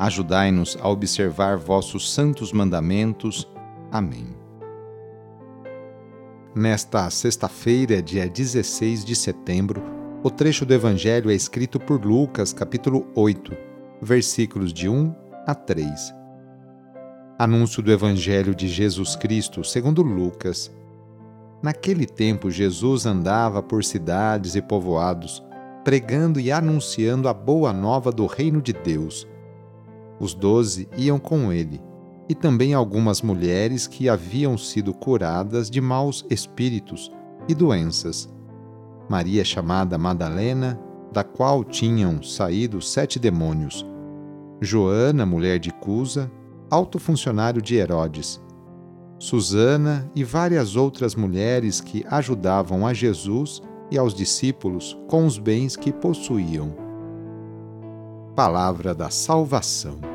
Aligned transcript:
Ajudai-nos 0.00 0.78
a 0.80 0.88
observar 0.88 1.58
vossos 1.58 2.10
santos 2.10 2.54
mandamentos. 2.54 3.46
Amém. 3.92 4.34
Nesta 6.54 7.10
sexta-feira, 7.10 8.00
dia 8.00 8.26
16 8.26 9.04
de 9.04 9.14
setembro, 9.14 9.82
o 10.22 10.30
trecho 10.30 10.64
do 10.64 10.72
Evangelho 10.72 11.30
é 11.30 11.34
escrito 11.34 11.78
por 11.78 12.02
Lucas, 12.02 12.50
capítulo 12.50 13.06
8, 13.14 13.54
versículos 14.00 14.72
de 14.72 14.88
1 14.88 15.14
a 15.46 15.54
3. 15.54 16.14
Anúncio 17.38 17.82
do 17.82 17.92
Evangelho 17.92 18.54
de 18.54 18.68
Jesus 18.68 19.16
Cristo, 19.16 19.62
segundo 19.62 20.00
Lucas. 20.00 20.74
Naquele 21.62 22.06
tempo, 22.06 22.50
Jesus 22.50 23.04
andava 23.04 23.62
por 23.62 23.84
cidades 23.84 24.54
e 24.54 24.62
povoados, 24.62 25.44
pregando 25.84 26.40
e 26.40 26.50
anunciando 26.50 27.28
a 27.28 27.34
boa 27.34 27.70
nova 27.70 28.10
do 28.10 28.24
reino 28.24 28.62
de 28.62 28.72
Deus 28.72 29.28
os 30.20 30.34
doze 30.34 30.86
iam 30.96 31.18
com 31.18 31.52
ele, 31.52 31.80
e 32.28 32.34
também 32.34 32.74
algumas 32.74 33.22
mulheres 33.22 33.86
que 33.86 34.08
haviam 34.08 34.56
sido 34.56 34.94
curadas 34.94 35.68
de 35.68 35.80
maus 35.80 36.24
espíritos 36.30 37.10
e 37.48 37.54
doenças. 37.54 38.32
Maria, 39.08 39.44
chamada 39.44 39.98
Madalena, 39.98 40.78
da 41.12 41.24
qual 41.24 41.64
tinham 41.64 42.22
saído 42.22 42.80
sete 42.80 43.18
demônios. 43.18 43.84
Joana, 44.60 45.26
mulher 45.26 45.58
de 45.58 45.72
Cusa, 45.72 46.30
alto 46.70 46.98
funcionário 46.98 47.60
de 47.60 47.74
Herodes. 47.74 48.40
Susana 49.18 50.10
e 50.14 50.22
várias 50.22 50.76
outras 50.76 51.14
mulheres 51.14 51.80
que 51.80 52.04
ajudavam 52.08 52.86
a 52.86 52.94
Jesus 52.94 53.60
e 53.90 53.98
aos 53.98 54.14
discípulos 54.14 54.96
com 55.08 55.26
os 55.26 55.38
bens 55.38 55.76
que 55.76 55.92
possuíam. 55.92 56.72
Palavra 58.36 58.94
da 58.94 59.10
Salvação. 59.10 60.09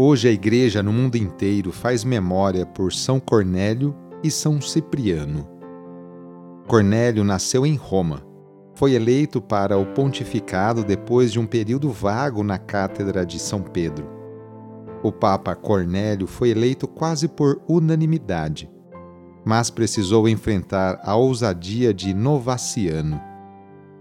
Hoje 0.00 0.28
a 0.28 0.30
Igreja 0.30 0.80
no 0.80 0.92
mundo 0.92 1.16
inteiro 1.16 1.72
faz 1.72 2.04
memória 2.04 2.64
por 2.64 2.92
São 2.92 3.18
Cornélio 3.18 3.92
e 4.22 4.30
São 4.30 4.60
Cipriano. 4.60 5.44
Cornélio 6.68 7.24
nasceu 7.24 7.66
em 7.66 7.74
Roma. 7.74 8.24
Foi 8.76 8.92
eleito 8.92 9.40
para 9.40 9.76
o 9.76 9.84
pontificado 9.86 10.84
depois 10.84 11.32
de 11.32 11.40
um 11.40 11.46
período 11.46 11.90
vago 11.90 12.44
na 12.44 12.58
cátedra 12.58 13.26
de 13.26 13.40
São 13.40 13.60
Pedro. 13.60 14.08
O 15.02 15.10
Papa 15.10 15.56
Cornélio 15.56 16.28
foi 16.28 16.50
eleito 16.50 16.86
quase 16.86 17.26
por 17.26 17.60
unanimidade, 17.68 18.70
mas 19.44 19.68
precisou 19.68 20.28
enfrentar 20.28 21.00
a 21.02 21.16
ousadia 21.16 21.92
de 21.92 22.14
Novaciano. 22.14 23.20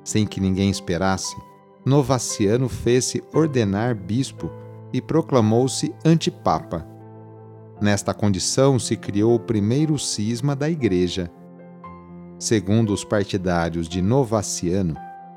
Sem 0.03 0.27
que 0.27 0.39
ninguém 0.39 0.69
esperasse, 0.69 1.35
Novaciano 1.83 2.69
fez-se 2.69 3.23
ordenar 3.33 3.95
bispo 3.95 4.51
e 4.93 5.01
proclamou-se 5.01 5.93
antipapa. 6.05 6.85
Nesta 7.81 8.13
condição 8.13 8.79
se 8.79 8.95
criou 8.95 9.35
o 9.35 9.39
primeiro 9.39 9.97
cisma 9.99 10.55
da 10.55 10.69
Igreja. 10.69 11.31
Segundo 12.39 12.93
os 12.93 13.03
partidários 13.03 13.87
de 13.87 14.01
Novaciano, 14.01 14.95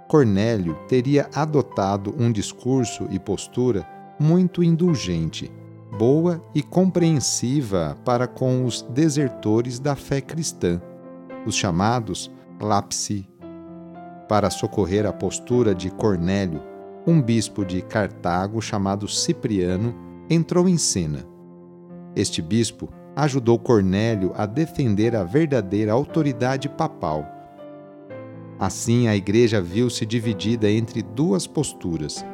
Cornélio 0.09 0.75
teria 0.89 1.29
adotado 1.35 2.15
um 2.19 2.33
discurso 2.33 3.07
e 3.11 3.19
postura 3.19 3.87
muito 4.19 4.63
indulgente, 4.63 5.51
boa 5.99 6.43
e 6.55 6.63
compreensiva 6.63 7.97
para 8.05 8.27
com 8.27 8.65
os 8.65 8.83
desertores 8.83 9.79
da 9.79 9.95
fé 9.95 10.21
cristã, 10.21 10.81
os 11.47 11.55
chamados 11.55 12.31
lapsi. 12.61 13.29
Para 14.29 14.51
socorrer 14.51 15.07
a 15.07 15.13
postura 15.13 15.75
de 15.75 15.91
Cornélio, 15.91 16.63
um 17.07 17.21
bispo 17.21 17.65
de 17.65 17.81
Cartago 17.81 18.61
chamado 18.61 19.09
Cipriano 19.09 19.95
entrou 20.29 20.69
em 20.69 20.77
cena. 20.77 21.27
Este 22.15 22.43
bispo 22.43 22.89
ajudou 23.17 23.59
Cornélio 23.59 24.33
a 24.37 24.47
defender 24.47 25.17
a 25.17 25.25
verdadeira 25.25 25.93
autoridade 25.93 26.69
papal. 26.69 27.27
Assim, 28.59 29.09
a 29.09 29.17
igreja 29.17 29.61
viu-se 29.61 30.05
dividida 30.05 30.71
entre 30.71 31.03
duas 31.03 31.47
posturas. 31.47 32.25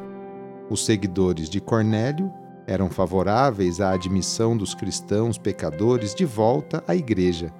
Os 0.69 0.85
seguidores 0.85 1.49
de 1.49 1.61
Cornélio 1.61 2.33
eram 2.67 2.91
favoráveis 2.91 3.81
à 3.81 3.93
admissão 3.93 4.57
dos 4.57 4.75
cristãos 4.75 5.39
pecadores 5.39 6.15
de 6.15 6.25
volta 6.25 6.83
à 6.89 6.97
igreja, 6.97 7.55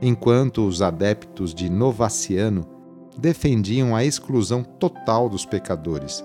enquanto 0.00 0.64
os 0.66 0.80
adeptos 0.80 1.52
de 1.52 1.68
Novaciano 1.68 2.73
defendiam 3.18 3.94
a 3.94 4.04
exclusão 4.04 4.62
total 4.62 5.28
dos 5.28 5.46
pecadores. 5.46 6.22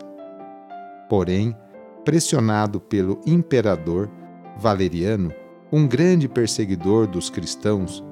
Porém, 1.10 1.56
pressionado 2.04 2.80
pelo 2.80 3.20
imperador 3.26 4.10
Valeriano, 4.58 5.32
um 5.72 5.88
grande 5.88 6.28
perseguidor 6.28 7.08
dos 7.08 7.30
cristãos, 7.30 8.04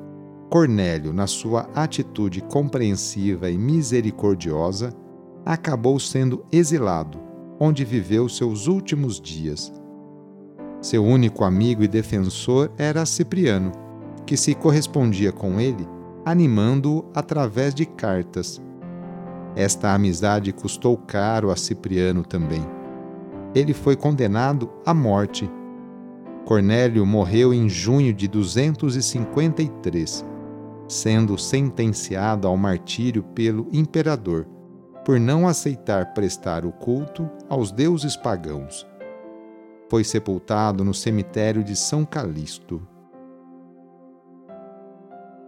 Cornélio, 0.50 1.12
na 1.12 1.28
sua 1.28 1.70
atitude 1.76 2.42
compreensiva 2.42 3.50
e 3.50 3.58
misericordiosa, 3.58 4.94
acabou 5.46 6.00
sendo 6.00 6.46
exilado, 6.52 7.20
onde 7.60 7.84
viveu 7.84 8.30
seus 8.30 8.68
últimos 8.68 9.20
dias. 9.20 9.74
Seu 10.82 11.04
único 11.04 11.44
amigo 11.44 11.84
e 11.84 11.88
defensor 11.88 12.72
era 12.78 13.06
Cipriano, 13.06 13.72
que 14.26 14.38
se 14.38 14.54
correspondia 14.54 15.32
com 15.32 15.60
ele, 15.60 15.88
animando-o 16.24 17.06
através 17.14 17.74
de 17.74 17.86
cartas 17.86 18.62
esta 19.58 19.92
amizade 19.92 20.54
custou 20.54 20.96
caro 20.96 21.50
a 21.50 21.56
Cipriano 21.56 22.24
também. 22.24 22.64
Ele 23.56 23.74
foi 23.74 23.96
condenado 23.96 24.70
à 24.86 24.94
morte. 24.94 25.50
Cornélio 26.46 27.04
morreu 27.08 27.52
em 27.52 27.68
junho 27.68 28.14
de 28.14 28.28
253, 28.28 30.24
sendo 30.88 31.40
sentenciado 31.40 32.48
ao 32.48 32.56
martírio 32.56 33.24
pelo 33.24 33.68
imperador 33.74 34.48
por 35.04 35.20
não 35.20 35.48
aceitar 35.48 36.14
prestar 36.14 36.64
o 36.64 36.72
culto 36.72 37.28
aos 37.50 37.72
deuses 37.72 38.16
pagãos. 38.16 38.86
Foi 39.90 40.04
sepultado 40.04 40.84
no 40.84 40.94
cemitério 40.94 41.64
de 41.64 41.76
São 41.76 42.06
Calixto. 42.06 42.88